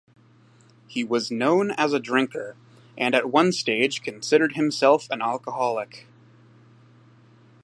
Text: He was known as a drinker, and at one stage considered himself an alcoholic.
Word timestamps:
He 0.87 1.03
was 1.03 1.29
known 1.29 1.69
as 1.69 1.93
a 1.93 1.99
drinker, 1.99 2.55
and 2.97 3.13
at 3.13 3.29
one 3.29 3.51
stage 3.51 4.01
considered 4.01 4.53
himself 4.53 5.07
an 5.11 5.21
alcoholic. 5.21 6.07